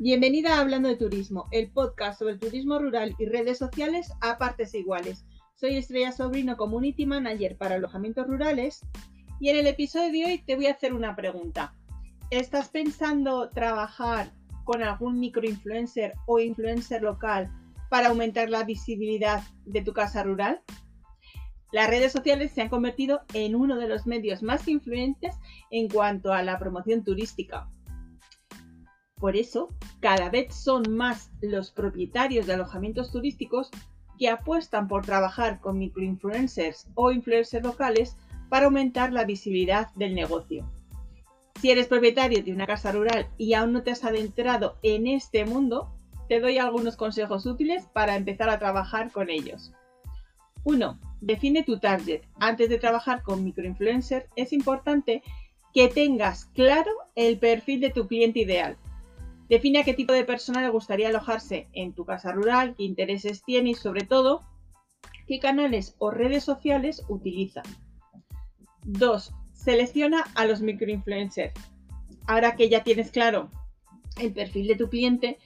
[0.00, 4.74] Bienvenida a Hablando de Turismo, el podcast sobre turismo rural y redes sociales a partes
[4.74, 5.24] iguales.
[5.54, 8.80] Soy Estrella Sobrino, Community Manager para alojamientos rurales
[9.38, 11.76] y en el episodio de hoy te voy a hacer una pregunta.
[12.30, 14.32] ¿Estás pensando trabajar
[14.64, 17.48] con algún microinfluencer o influencer local
[17.88, 20.60] para aumentar la visibilidad de tu casa rural?
[21.70, 25.36] Las redes sociales se han convertido en uno de los medios más influyentes
[25.70, 27.68] en cuanto a la promoción turística.
[29.16, 29.68] Por eso,
[30.00, 33.70] cada vez son más los propietarios de alojamientos turísticos
[34.18, 38.16] que apuestan por trabajar con microinfluencers o influencers locales
[38.48, 40.70] para aumentar la visibilidad del negocio.
[41.60, 45.44] Si eres propietario de una casa rural y aún no te has adentrado en este
[45.44, 45.94] mundo,
[46.28, 49.72] te doy algunos consejos útiles para empezar a trabajar con ellos.
[50.64, 50.98] 1.
[51.20, 52.22] Define tu target.
[52.38, 55.22] Antes de trabajar con microinfluencers es importante
[55.72, 58.76] que tengas claro el perfil de tu cliente ideal.
[59.48, 63.42] Define a qué tipo de persona le gustaría alojarse en tu casa rural, qué intereses
[63.44, 64.40] tiene y sobre todo
[65.26, 67.64] qué canales o redes sociales utilizan.
[68.84, 69.32] 2.
[69.52, 71.54] Selecciona a los microinfluencers.
[72.26, 73.50] Ahora que ya tienes claro
[74.18, 75.38] el perfil de tu cliente,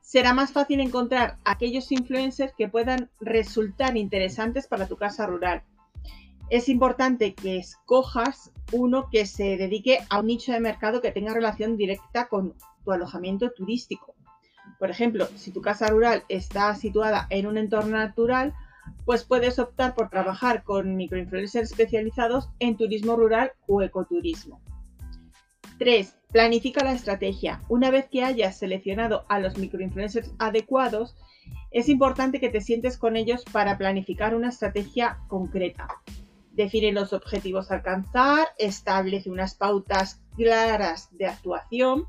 [0.00, 5.62] será más fácil encontrar aquellos influencers que puedan resultar interesantes para tu casa rural.
[6.50, 11.32] Es importante que escojas uno que se dedique a un nicho de mercado que tenga
[11.32, 14.14] relación directa con tu alojamiento turístico.
[14.78, 18.54] Por ejemplo, si tu casa rural está situada en un entorno natural,
[19.04, 24.60] pues puedes optar por trabajar con microinfluencers especializados en turismo rural o ecoturismo.
[25.78, 26.14] 3.
[26.30, 27.62] Planifica la estrategia.
[27.68, 31.16] Una vez que hayas seleccionado a los microinfluencers adecuados,
[31.70, 35.88] es importante que te sientes con ellos para planificar una estrategia concreta.
[36.52, 42.06] Define los objetivos a alcanzar, establece unas pautas claras de actuación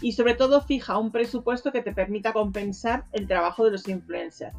[0.00, 4.56] y sobre todo fija un presupuesto que te permita compensar el trabajo de los influencers.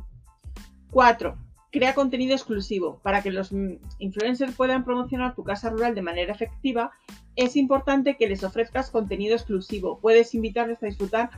[0.92, 1.38] 4.
[1.72, 3.00] Crea contenido exclusivo.
[3.04, 3.52] Para que los
[4.00, 6.92] influencers puedan promocionar tu casa rural de manera efectiva,
[7.36, 10.00] es importante que les ofrezcas contenido exclusivo.
[10.00, 11.30] Puedes invitarles a disfrutar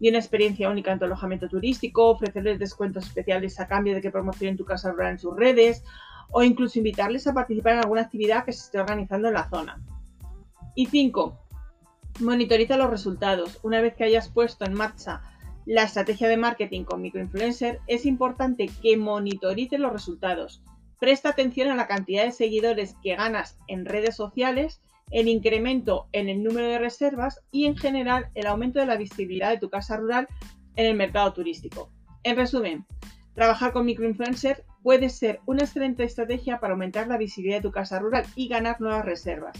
[0.00, 4.10] de una experiencia única en tu alojamiento turístico, ofrecerles descuentos especiales a cambio de que
[4.10, 5.82] promocionen tu casa rural en sus redes
[6.30, 9.80] o incluso invitarles a participar en alguna actividad que se esté organizando en la zona.
[10.74, 11.47] Y 5.
[12.20, 13.60] Monitoriza los resultados.
[13.62, 15.22] Una vez que hayas puesto en marcha
[15.66, 20.62] la estrategia de marketing con microinfluencer, es importante que monitorices los resultados.
[20.98, 24.80] Presta atención a la cantidad de seguidores que ganas en redes sociales
[25.12, 29.50] el incremento en el número de reservas y en general el aumento de la visibilidad
[29.50, 30.26] de tu casa rural
[30.74, 31.90] en el mercado turístico.
[32.24, 32.84] En resumen,
[33.34, 38.00] trabajar con microinfluencers puede ser una excelente estrategia para aumentar la visibilidad de tu casa
[38.00, 39.56] rural y ganar nuevas reservas.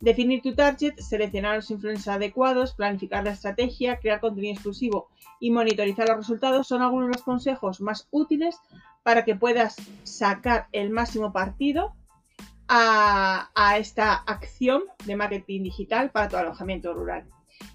[0.00, 5.08] Definir tu target, seleccionar los influencers adecuados, planificar la estrategia, crear contenido exclusivo
[5.40, 8.56] y monitorizar los resultados son algunos de los consejos más útiles
[9.02, 11.94] para que puedas sacar el máximo partido
[12.68, 17.24] a, esta acción de marketing digital para tu alojamiento rural.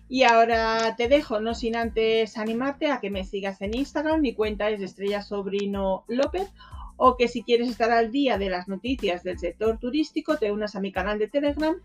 [0.07, 4.33] Y ahora te dejo, no sin antes animarte a que me sigas en Instagram, mi
[4.33, 6.49] cuenta es Estrella Sobrino López,
[6.95, 10.75] o que si quieres estar al día de las noticias del sector turístico, te unas
[10.75, 11.75] a mi canal de Telegram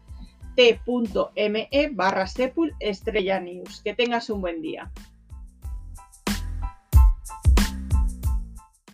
[0.58, 3.80] t.me barra sepul estrella news.
[3.80, 4.90] Que tengas un buen día.